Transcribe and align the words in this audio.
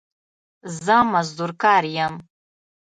زه 0.83 0.95
مزدور 1.11 1.51
کار 1.63 1.83
يم 1.97 2.13